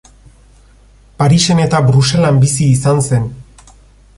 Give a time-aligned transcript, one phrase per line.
[1.19, 3.29] Parisen eta Bruselan bizi izan zen.